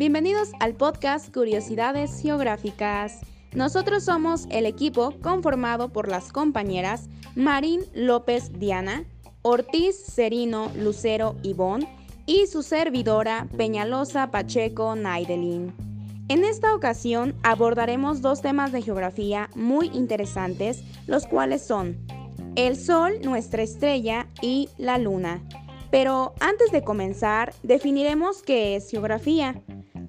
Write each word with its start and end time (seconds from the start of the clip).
Bienvenidos 0.00 0.52
al 0.60 0.76
podcast 0.76 1.30
Curiosidades 1.30 2.22
Geográficas. 2.22 3.20
Nosotros 3.52 4.04
somos 4.04 4.46
el 4.48 4.64
equipo 4.64 5.12
conformado 5.20 5.90
por 5.90 6.08
las 6.08 6.32
compañeras 6.32 7.10
Marín 7.34 7.82
López 7.92 8.50
Diana, 8.58 9.04
Ortiz 9.42 9.96
Serino 9.96 10.72
Lucero 10.74 11.36
Ivón 11.42 11.86
y 12.24 12.46
su 12.46 12.62
servidora 12.62 13.46
Peñalosa 13.58 14.30
Pacheco 14.30 14.96
Naidelin. 14.96 15.74
En 16.28 16.44
esta 16.44 16.74
ocasión 16.74 17.34
abordaremos 17.42 18.22
dos 18.22 18.40
temas 18.40 18.72
de 18.72 18.80
geografía 18.80 19.50
muy 19.54 19.88
interesantes, 19.88 20.82
los 21.08 21.26
cuales 21.26 21.60
son 21.60 21.98
el 22.56 22.78
Sol, 22.78 23.20
nuestra 23.22 23.60
estrella, 23.60 24.28
y 24.40 24.70
la 24.78 24.96
Luna. 24.96 25.42
Pero 25.90 26.32
antes 26.40 26.72
de 26.72 26.84
comenzar, 26.84 27.52
definiremos 27.62 28.42
qué 28.42 28.76
es 28.76 28.88
geografía. 28.90 29.60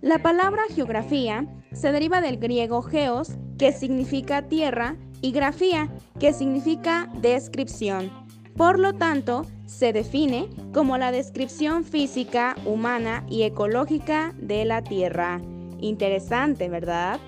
La 0.01 0.17
palabra 0.17 0.63
geografía 0.73 1.45
se 1.73 1.91
deriva 1.91 2.21
del 2.21 2.37
griego 2.37 2.81
geos, 2.81 3.33
que 3.59 3.71
significa 3.71 4.47
tierra, 4.47 4.97
y 5.21 5.31
grafía, 5.31 5.89
que 6.19 6.33
significa 6.33 7.07
descripción. 7.21 8.11
Por 8.57 8.79
lo 8.79 8.93
tanto, 8.93 9.45
se 9.67 9.93
define 9.93 10.49
como 10.73 10.97
la 10.97 11.11
descripción 11.11 11.83
física, 11.83 12.55
humana 12.65 13.23
y 13.29 13.43
ecológica 13.43 14.33
de 14.37 14.65
la 14.65 14.83
Tierra. 14.83 15.39
Interesante, 15.79 16.67
¿verdad? 16.67 17.19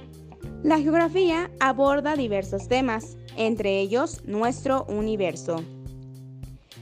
La 0.63 0.79
geografía 0.79 1.51
aborda 1.59 2.15
diversos 2.15 2.67
temas, 2.67 3.17
entre 3.37 3.79
ellos 3.79 4.23
nuestro 4.25 4.85
universo. 4.85 5.63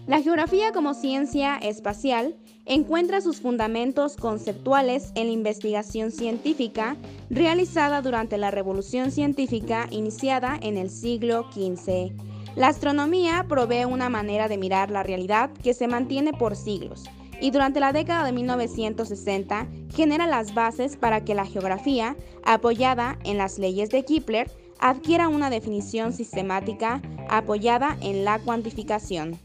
La 0.08 0.22
geografía 0.22 0.72
como 0.72 0.94
ciencia 0.94 1.58
espacial 1.58 2.36
encuentra 2.66 3.22
sus 3.22 3.42
fundamentos 3.42 4.16
conceptuales 4.16 5.12
en 5.16 5.28
la 5.28 5.34
investigación 5.34 6.12
científica 6.12 6.96
realizada 7.30 8.02
durante 8.02 8.38
la 8.38 8.52
revolución 8.52 9.12
científica 9.12 9.88
iniciada 9.90 10.58
en 10.62 10.78
el 10.78 10.90
siglo 10.90 11.48
XV. 11.52 12.12
La 12.56 12.68
astronomía 12.68 13.46
provee 13.48 13.86
una 13.86 14.10
manera 14.10 14.48
de 14.48 14.58
mirar 14.58 14.92
la 14.92 15.04
realidad 15.04 15.52
que 15.64 15.74
se 15.74 15.88
mantiene 15.88 16.34
por 16.34 16.56
siglos 16.56 17.06
y 17.42 17.50
durante 17.50 17.80
la 17.80 17.92
década 17.92 18.24
de 18.24 18.32
1960 18.32 19.68
genera 19.94 20.28
las 20.28 20.54
bases 20.54 20.96
para 20.96 21.26
que 21.26 21.34
la 21.34 21.46
geografía, 21.46 22.16
apoyada 22.44 23.18
en 23.24 23.38
las 23.38 23.58
leyes 23.58 23.90
de 23.90 24.06
Kepler, 24.06 24.50
adquiera 24.80 25.28
una 25.28 25.50
definición 25.50 26.14
sistemática 26.14 27.02
apoyada 27.30 27.98
en 28.02 28.24
la 28.24 28.40
cuantificación. 28.40 29.40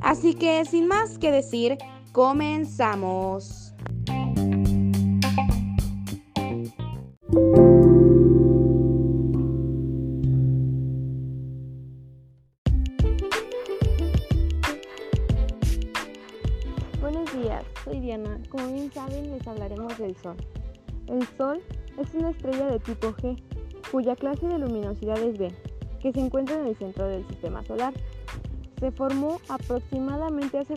Así 0.00 0.34
que 0.34 0.64
sin 0.64 0.86
más 0.86 1.18
que 1.18 1.30
decir, 1.30 1.78
comenzamos. 2.12 3.74
Buenos 17.00 17.32
días, 17.32 17.64
soy 17.84 18.00
Diana. 18.00 18.40
Como 18.50 18.72
bien 18.72 18.92
saben, 18.92 19.30
les 19.30 19.46
hablaremos 19.46 19.96
del 19.98 20.16
Sol. 20.16 20.36
El 21.06 21.26
Sol 21.36 21.60
es 21.98 22.14
una 22.14 22.30
estrella 22.30 22.66
de 22.66 22.78
tipo 22.80 23.08
G, 23.08 23.40
cuya 23.90 24.16
clase 24.16 24.46
de 24.46 24.58
luminosidad 24.58 25.18
es 25.18 25.38
B, 25.38 25.52
que 26.00 26.12
se 26.12 26.20
encuentra 26.20 26.56
en 26.60 26.66
el 26.66 26.76
centro 26.76 27.06
del 27.06 27.26
sistema 27.28 27.62
solar. 27.64 27.94
Se 28.78 28.90
formó 28.92 29.40
aproximadamente 29.48 30.58
hace 30.58 30.76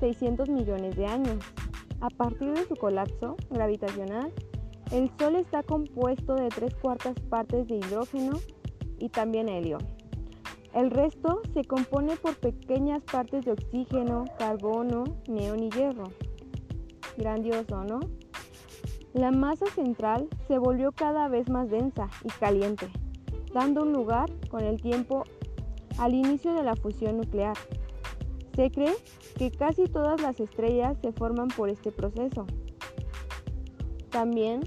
4.600 0.00 0.48
millones 0.48 0.96
de 0.96 1.06
años. 1.06 1.38
A 2.00 2.08
partir 2.08 2.52
de 2.52 2.66
su 2.66 2.74
colapso 2.76 3.36
gravitacional, 3.50 4.32
el 4.90 5.10
Sol 5.18 5.36
está 5.36 5.62
compuesto 5.62 6.34
de 6.34 6.48
tres 6.48 6.74
cuartas 6.74 7.14
partes 7.28 7.68
de 7.68 7.76
hidrógeno 7.76 8.32
y 8.98 9.08
también 9.10 9.48
helio. 9.48 9.78
El 10.74 10.90
resto 10.90 11.42
se 11.52 11.64
compone 11.64 12.16
por 12.16 12.36
pequeñas 12.36 13.02
partes 13.02 13.44
de 13.44 13.52
oxígeno, 13.52 14.24
carbono, 14.38 15.04
neón 15.28 15.64
y 15.64 15.70
hierro. 15.70 16.04
Grandioso, 17.16 17.84
¿no? 17.84 18.00
La 19.12 19.32
masa 19.32 19.66
central 19.66 20.28
se 20.46 20.58
volvió 20.58 20.92
cada 20.92 21.28
vez 21.28 21.48
más 21.50 21.68
densa 21.68 22.08
y 22.24 22.28
caliente, 22.28 22.88
dando 23.52 23.82
un 23.82 23.92
lugar 23.92 24.30
con 24.48 24.60
el 24.60 24.80
tiempo 24.80 25.24
al 25.98 26.14
inicio 26.14 26.54
de 26.54 26.62
la 26.62 26.76
fusión 26.76 27.16
nuclear. 27.16 27.56
Se 28.54 28.70
cree 28.70 28.94
que 29.36 29.50
casi 29.50 29.84
todas 29.84 30.20
las 30.20 30.38
estrellas 30.40 30.96
se 31.00 31.12
forman 31.12 31.48
por 31.48 31.68
este 31.68 31.92
proceso. 31.92 32.46
También, 34.10 34.60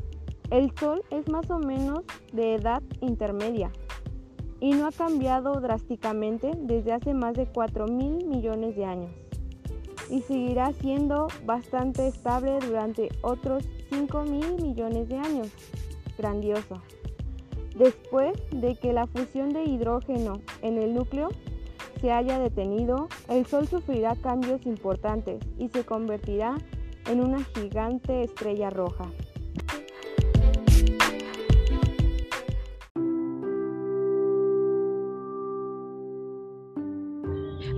el 0.52 0.72
Sol 0.78 1.04
es 1.10 1.30
más 1.30 1.50
o 1.50 1.60
menos 1.60 2.04
de 2.32 2.56
edad 2.56 2.82
intermedia 3.02 3.72
y 4.60 4.72
no 4.72 4.88
ha 4.88 4.92
cambiado 4.92 5.60
drásticamente 5.60 6.52
desde 6.58 6.94
hace 6.94 7.14
más 7.14 7.34
de 7.34 7.48
4 7.48 7.88
mil 7.88 8.26
millones 8.26 8.76
de 8.76 8.86
años 8.86 9.12
y 10.10 10.22
seguirá 10.22 10.72
siendo 10.74 11.28
bastante 11.46 12.08
estable 12.08 12.60
durante 12.60 13.10
otros 13.22 13.68
5 13.90 14.24
mil 14.24 14.62
millones 14.62 15.10
de 15.10 15.18
años. 15.18 15.50
Grandioso. 16.18 16.82
Después 17.76 18.34
de 18.52 18.76
que 18.76 18.94
la 18.94 19.08
fusión 19.08 19.50
de 19.50 19.64
hidrógeno 19.64 20.40
en 20.62 20.78
el 20.78 20.94
núcleo 20.94 21.30
se 22.04 22.12
haya 22.12 22.38
detenido, 22.38 23.08
el 23.30 23.46
Sol 23.46 23.66
sufrirá 23.66 24.18
cambios 24.18 24.66
importantes 24.66 25.42
y 25.58 25.70
se 25.70 25.86
convertirá 25.86 26.58
en 27.10 27.22
una 27.22 27.42
gigante 27.46 28.24
estrella 28.24 28.70
roja. 28.70 29.06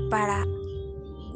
Para 0.10 0.44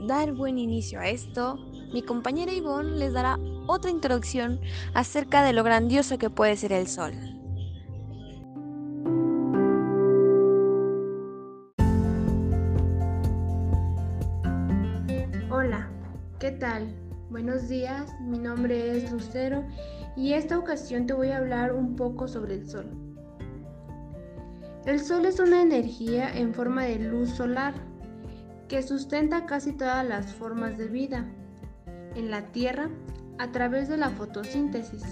dar 0.07 0.33
buen 0.33 0.57
inicio 0.57 0.99
a 0.99 1.09
esto, 1.09 1.57
mi 1.93 2.01
compañera 2.01 2.51
Ivonne 2.51 2.97
les 2.97 3.13
dará 3.13 3.37
otra 3.67 3.91
introducción 3.91 4.59
acerca 4.95 5.43
de 5.43 5.53
lo 5.53 5.63
grandioso 5.63 6.17
que 6.17 6.31
puede 6.31 6.57
ser 6.57 6.73
el 6.73 6.87
Sol. 6.87 7.38
¿Qué 16.39 16.51
tal? 16.51 16.87
Buenos 17.29 17.67
días, 17.67 18.15
mi 18.21 18.39
nombre 18.39 18.95
es 18.95 19.11
Lucero 19.11 19.65
y 20.15 20.31
esta 20.33 20.57
ocasión 20.57 21.05
te 21.05 21.11
voy 21.11 21.31
a 21.31 21.37
hablar 21.37 21.73
un 21.73 21.97
poco 21.97 22.29
sobre 22.29 22.55
el 22.55 22.65
Sol. 22.65 22.89
El 24.85 25.01
Sol 25.01 25.25
es 25.25 25.41
una 25.41 25.61
energía 25.61 26.31
en 26.33 26.53
forma 26.53 26.85
de 26.85 26.97
luz 26.97 27.31
solar 27.31 27.73
que 28.69 28.81
sustenta 28.81 29.45
casi 29.47 29.73
todas 29.73 30.07
las 30.07 30.33
formas 30.33 30.77
de 30.77 30.87
vida 30.87 31.25
en 32.15 32.31
la 32.31 32.45
Tierra 32.53 32.89
a 33.37 33.51
través 33.51 33.89
de 33.89 33.97
la 33.97 34.09
fotosíntesis 34.09 35.03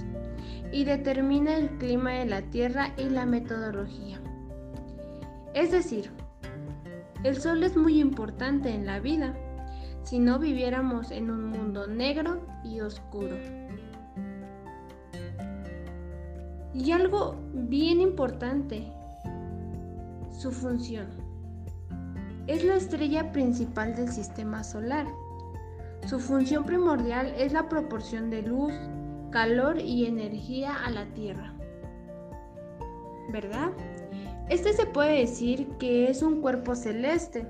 y 0.72 0.86
determina 0.86 1.58
el 1.58 1.72
clima 1.78 2.12
de 2.12 2.26
la 2.26 2.42
Tierra 2.42 2.94
y 2.98 3.10
la 3.10 3.26
metodología. 3.26 4.22
Es 5.54 5.72
decir, 5.72 6.10
el 7.26 7.36
Sol 7.36 7.64
es 7.64 7.76
muy 7.76 8.00
importante 8.00 8.70
en 8.70 8.86
la 8.86 9.02
vida 9.02 9.36
si 10.08 10.20
no 10.20 10.40
viviéramos 10.40 11.12
en 11.12 11.30
un 11.30 11.48
mundo 11.48 11.86
negro 11.86 12.40
y 12.64 12.80
oscuro. 12.80 13.36
Y 16.74 16.92
algo 16.94 17.36
bien 17.54 18.00
importante, 18.00 18.90
su 20.32 20.52
función. 20.52 21.08
Es 22.48 22.64
la 22.64 22.76
estrella 22.76 23.34
principal 23.34 23.98
del 23.98 24.08
sistema 24.08 24.64
solar. 24.64 25.06
Su 26.06 26.22
función 26.22 26.64
primordial 26.64 27.34
es 27.38 27.52
la 27.52 27.68
proporción 27.68 28.30
de 28.30 28.44
luz, 28.44 28.72
calor 29.32 29.78
y 29.78 30.06
energía 30.06 30.86
a 30.86 30.90
la 30.90 31.06
Tierra. 31.08 31.54
¿Verdad? 33.30 33.72
Este 34.48 34.72
se 34.72 34.86
puede 34.86 35.20
decir 35.20 35.68
que 35.80 36.10
es 36.10 36.22
un 36.22 36.40
cuerpo 36.40 36.76
celeste 36.76 37.46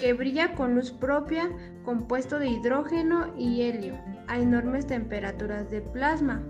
que 0.00 0.14
brilla 0.14 0.54
con 0.54 0.74
luz 0.74 0.90
propia 0.90 1.50
compuesto 1.84 2.38
de 2.38 2.48
hidrógeno 2.48 3.34
y 3.36 3.62
helio 3.62 3.98
a 4.28 4.38
enormes 4.38 4.86
temperaturas 4.86 5.70
de 5.70 5.82
plasma. 5.82 6.42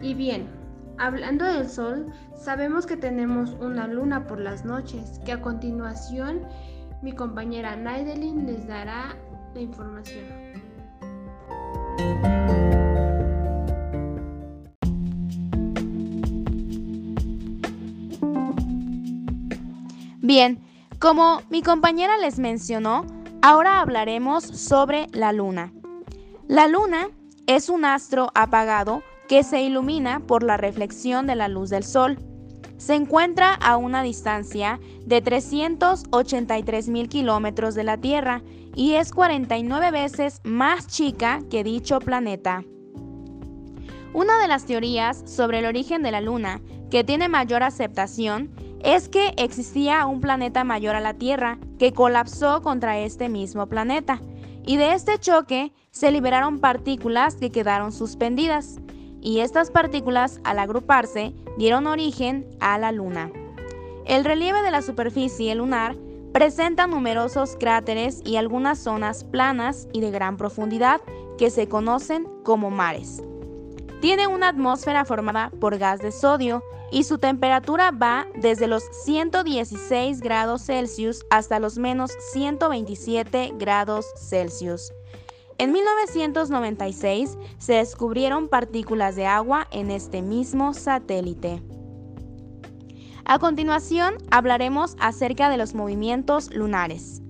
Y 0.00 0.14
bien, 0.14 0.48
hablando 0.98 1.44
del 1.44 1.68
Sol, 1.68 2.12
sabemos 2.34 2.86
que 2.86 2.96
tenemos 2.96 3.50
una 3.60 3.86
luna 3.86 4.26
por 4.26 4.40
las 4.40 4.64
noches, 4.64 5.20
que 5.24 5.32
a 5.32 5.40
continuación 5.40 6.40
mi 7.02 7.12
compañera 7.12 7.76
Naidelin 7.76 8.46
les 8.46 8.66
dará 8.66 9.16
la 9.54 9.60
información. 9.60 10.24
Bien, 20.20 20.63
como 20.98 21.42
mi 21.50 21.62
compañera 21.62 22.16
les 22.18 22.38
mencionó, 22.38 23.06
ahora 23.42 23.80
hablaremos 23.80 24.44
sobre 24.44 25.06
la 25.12 25.32
luna. 25.32 25.72
La 26.48 26.66
luna 26.66 27.08
es 27.46 27.68
un 27.68 27.84
astro 27.84 28.30
apagado 28.34 29.02
que 29.28 29.42
se 29.42 29.62
ilumina 29.62 30.20
por 30.20 30.42
la 30.42 30.56
reflexión 30.56 31.26
de 31.26 31.34
la 31.34 31.48
luz 31.48 31.70
del 31.70 31.84
sol. 31.84 32.18
Se 32.76 32.94
encuentra 32.94 33.54
a 33.54 33.76
una 33.76 34.02
distancia 34.02 34.80
de 35.06 35.22
383 35.22 36.88
mil 36.88 37.08
kilómetros 37.08 37.74
de 37.74 37.84
la 37.84 37.96
Tierra 37.96 38.42
y 38.74 38.94
es 38.94 39.12
49 39.12 39.90
veces 39.90 40.40
más 40.44 40.86
chica 40.86 41.40
que 41.50 41.64
dicho 41.64 41.98
planeta. 42.00 42.64
Una 44.12 44.38
de 44.38 44.48
las 44.48 44.64
teorías 44.64 45.22
sobre 45.26 45.60
el 45.60 45.66
origen 45.66 46.02
de 46.02 46.12
la 46.12 46.20
Luna 46.20 46.60
que 46.90 47.04
tiene 47.04 47.28
mayor 47.28 47.62
aceptación 47.62 48.50
es 48.84 49.08
que 49.08 49.32
existía 49.38 50.06
un 50.06 50.20
planeta 50.20 50.62
mayor 50.62 50.94
a 50.94 51.00
la 51.00 51.14
Tierra 51.14 51.58
que 51.78 51.94
colapsó 51.94 52.60
contra 52.60 52.98
este 52.98 53.30
mismo 53.30 53.66
planeta 53.66 54.20
y 54.66 54.76
de 54.76 54.92
este 54.92 55.18
choque 55.18 55.72
se 55.90 56.10
liberaron 56.10 56.60
partículas 56.60 57.36
que 57.36 57.50
quedaron 57.50 57.92
suspendidas 57.92 58.78
y 59.22 59.40
estas 59.40 59.70
partículas 59.70 60.38
al 60.44 60.58
agruparse 60.58 61.32
dieron 61.56 61.86
origen 61.86 62.46
a 62.60 62.76
la 62.76 62.92
Luna. 62.92 63.32
El 64.04 64.22
relieve 64.22 64.60
de 64.60 64.70
la 64.70 64.82
superficie 64.82 65.54
lunar 65.54 65.96
presenta 66.34 66.86
numerosos 66.86 67.56
cráteres 67.58 68.20
y 68.22 68.36
algunas 68.36 68.78
zonas 68.78 69.24
planas 69.24 69.88
y 69.94 70.02
de 70.02 70.10
gran 70.10 70.36
profundidad 70.36 71.00
que 71.38 71.48
se 71.48 71.68
conocen 71.68 72.28
como 72.42 72.70
mares. 72.70 73.22
Tiene 74.02 74.26
una 74.26 74.48
atmósfera 74.48 75.06
formada 75.06 75.50
por 75.58 75.78
gas 75.78 76.00
de 76.00 76.12
sodio 76.12 76.62
y 76.90 77.04
su 77.04 77.18
temperatura 77.18 77.90
va 77.90 78.26
desde 78.34 78.66
los 78.66 78.84
116 79.04 80.20
grados 80.20 80.66
Celsius 80.66 81.24
hasta 81.30 81.58
los 81.58 81.78
menos 81.78 82.12
127 82.32 83.52
grados 83.56 84.06
Celsius. 84.16 84.92
En 85.58 85.72
1996 85.72 87.38
se 87.58 87.74
descubrieron 87.74 88.48
partículas 88.48 89.14
de 89.16 89.26
agua 89.26 89.68
en 89.70 89.90
este 89.90 90.20
mismo 90.20 90.74
satélite. 90.74 91.62
A 93.24 93.38
continuación 93.38 94.16
hablaremos 94.30 94.96
acerca 94.98 95.48
de 95.48 95.56
los 95.56 95.74
movimientos 95.74 96.52
lunares. 96.54 97.22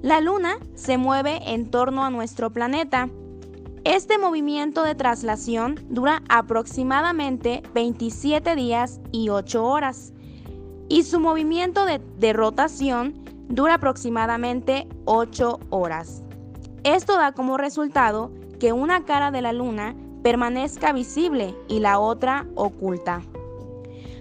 La 0.00 0.20
Luna 0.20 0.56
se 0.74 0.98
mueve 0.98 1.40
en 1.52 1.70
torno 1.70 2.04
a 2.04 2.10
nuestro 2.10 2.50
planeta. 2.52 3.08
Este 3.84 4.16
movimiento 4.16 4.84
de 4.84 4.94
traslación 4.94 5.74
dura 5.88 6.22
aproximadamente 6.28 7.64
27 7.74 8.54
días 8.54 9.00
y 9.10 9.28
8 9.28 9.64
horas 9.64 10.12
y 10.88 11.02
su 11.02 11.18
movimiento 11.18 11.84
de, 11.84 12.32
rotación 12.32 13.24
dura 13.48 13.74
aproximadamente 13.74 14.86
8 15.04 15.58
horas. 15.70 16.22
Esto 16.84 17.16
da 17.16 17.32
como 17.32 17.56
resultado 17.56 18.30
que 18.60 18.72
una 18.72 19.04
cara 19.04 19.32
de 19.32 19.42
la 19.42 19.52
luna 19.52 19.96
permanezca 20.22 20.92
visible 20.92 21.52
y 21.66 21.80
la 21.80 21.98
otra 21.98 22.46
oculta. 22.54 23.22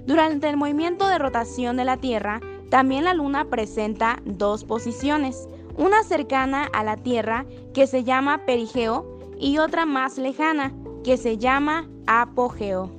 Durante 0.08 0.50
el 0.50 0.58
movimiento 0.58 1.08
de 1.08 1.20
rotación 1.20 1.78
de 1.78 1.86
la 1.86 1.98
Tierra, 1.98 2.42
también 2.72 3.04
la 3.04 3.14
luna 3.14 3.46
presenta 3.46 4.24
dos 4.26 4.64
posiciones, 4.64 5.48
una 5.78 6.02
cercana 6.02 6.68
a 6.74 6.84
la 6.84 6.98
Tierra 6.98 7.46
que 7.76 7.86
se 7.86 8.04
llama 8.04 8.44
perigeo 8.48 9.21
y 9.42 9.58
otra 9.58 9.86
más 9.86 10.18
lejana 10.18 10.72
que 11.04 11.18
se 11.18 11.38
llama 11.38 11.90
apogeo. 12.08 12.92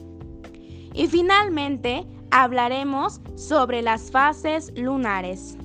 Y 0.93 1.07
finalmente 1.07 2.07
hablaremos 2.31 3.21
sobre 3.37 3.81
las 3.81 4.11
fases 4.11 4.73
lunares. 4.77 5.57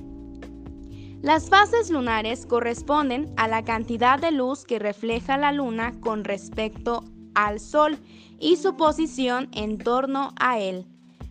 Las 1.20 1.50
fases 1.50 1.90
lunares 1.90 2.46
corresponden 2.46 3.26
a 3.36 3.48
la 3.48 3.64
cantidad 3.64 4.20
de 4.20 4.30
luz 4.30 4.64
que 4.64 4.78
refleja 4.78 5.36
la 5.36 5.50
luna 5.50 5.92
con 6.00 6.22
respecto 6.22 7.02
al 7.34 7.58
Sol 7.58 7.98
y 8.38 8.56
su 8.56 8.76
posición 8.76 9.48
en 9.52 9.78
torno 9.78 10.32
a 10.38 10.60
él. 10.60 10.86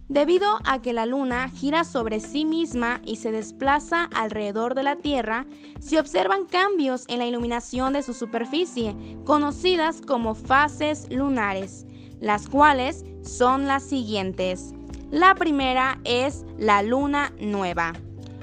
Debido 0.09 0.47
a 0.63 0.81
que 0.81 0.93
la 0.93 1.05
luna 1.05 1.49
gira 1.49 1.83
sobre 1.83 2.21
sí 2.21 2.45
misma 2.45 3.01
y 3.03 3.17
se 3.17 3.33
desplaza 3.33 4.05
alrededor 4.15 4.73
de 4.73 4.83
la 4.83 4.95
Tierra, 4.95 5.45
se 5.81 5.99
observan 5.99 6.45
cambios 6.45 7.03
en 7.09 7.19
la 7.19 7.25
iluminación 7.25 7.91
de 7.91 8.03
su 8.03 8.13
superficie, 8.13 8.95
conocidas 9.25 9.99
como 9.99 10.33
fases 10.33 11.11
lunares, 11.11 11.85
las 12.21 12.47
cuales 12.47 13.03
son 13.21 13.67
las 13.67 13.83
siguientes. 13.83 14.73
La 15.11 15.35
primera 15.35 15.99
es 16.05 16.45
la 16.57 16.83
luna 16.83 17.33
nueva. 17.41 17.91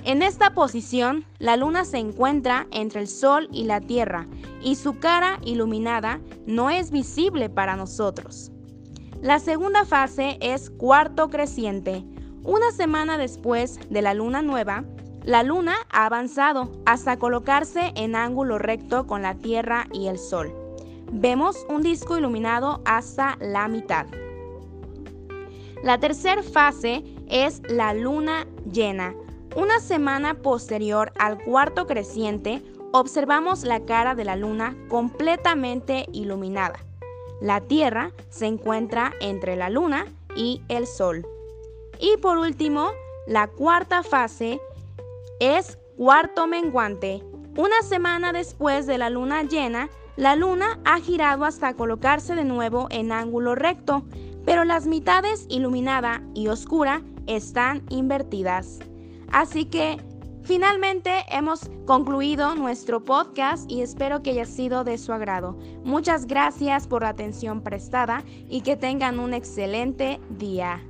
En 0.04 0.20
esta 0.20 0.52
posición, 0.52 1.24
la 1.38 1.56
luna 1.56 1.86
se 1.86 1.96
encuentra 1.96 2.66
entre 2.72 3.00
el 3.00 3.08
Sol 3.08 3.48
y 3.50 3.64
la 3.64 3.80
Tierra 3.80 4.28
y 4.62 4.76
su 4.76 4.98
cara 4.98 5.40
iluminada 5.42 6.20
no 6.46 6.68
es 6.68 6.90
visible 6.90 7.48
para 7.48 7.74
nosotros. 7.74 8.53
La 9.24 9.38
segunda 9.38 9.86
fase 9.86 10.36
es 10.42 10.68
cuarto 10.68 11.30
creciente. 11.30 12.04
Una 12.42 12.70
semana 12.72 13.16
después 13.16 13.80
de 13.88 14.02
la 14.02 14.12
luna 14.12 14.42
nueva, 14.42 14.84
la 15.22 15.42
luna 15.42 15.76
ha 15.90 16.04
avanzado 16.04 16.70
hasta 16.84 17.16
colocarse 17.16 17.94
en 17.96 18.16
ángulo 18.16 18.58
recto 18.58 19.06
con 19.06 19.22
la 19.22 19.34
Tierra 19.36 19.86
y 19.94 20.08
el 20.08 20.18
Sol. 20.18 20.52
Vemos 21.10 21.64
un 21.70 21.80
disco 21.80 22.18
iluminado 22.18 22.82
hasta 22.84 23.38
la 23.40 23.66
mitad. 23.66 24.04
La 25.82 25.98
tercera 25.98 26.42
fase 26.42 27.02
es 27.26 27.62
la 27.66 27.94
luna 27.94 28.46
llena 28.70 29.14
una 29.56 29.80
semana 29.80 30.34
posterior 30.34 31.14
al 31.18 31.38
cuarto 31.38 31.86
creciente, 31.86 32.62
observamos 32.92 33.64
la 33.64 33.86
cara 33.86 34.14
de 34.14 34.26
la 34.26 34.36
luna 34.36 34.76
completamente 34.90 36.04
iluminada. 36.12 36.78
La 37.40 37.60
Tierra 37.60 38.12
se 38.30 38.46
encuentra 38.46 39.12
entre 39.20 39.56
la 39.56 39.70
luna 39.70 40.06
y 40.36 40.62
el 40.68 40.86
Sol. 40.86 41.26
Y 41.98 42.16
por 42.18 42.38
último, 42.38 42.90
la 43.26 43.48
cuarta 43.48 44.02
fase 44.02 44.60
es 45.40 45.78
cuarto 45.96 46.46
menguante. 46.46 47.22
Una 47.56 47.82
semana 47.82 48.32
después 48.32 48.86
de 48.86 48.98
la 48.98 49.10
luna 49.10 49.42
llena, 49.42 49.88
la 50.16 50.36
luna 50.36 50.78
ha 50.84 51.00
girado 51.00 51.44
hasta 51.44 51.74
colocarse 51.74 52.34
de 52.34 52.44
nuevo 52.44 52.88
en 52.90 53.12
ángulo 53.12 53.54
recto, 53.54 54.04
pero 54.44 54.64
las 54.64 54.86
mitades 54.86 55.46
iluminada 55.48 56.22
y 56.34 56.48
oscura 56.48 57.02
están 57.26 57.84
invertidas. 57.88 58.80
Así 59.32 59.64
que 59.64 59.98
finalmente 60.44 61.10
hemos 61.30 61.70
concluido 61.86 62.54
nuestro 62.54 63.04
podcast 63.04 63.70
y 63.70 63.82
espero 63.82 64.22
que 64.22 64.30
haya 64.30 64.46
sido 64.46 64.84
de 64.84 64.98
su 64.98 65.12
agrado. 65.12 65.58
Muchas 65.84 66.26
gracias 66.26 66.86
por 66.86 67.02
la 67.02 67.10
atención 67.10 67.62
prestada 67.62 68.24
y 68.48 68.60
que 68.60 68.76
tengan 68.76 69.18
un 69.18 69.34
excelente 69.34 70.20
día. 70.30 70.82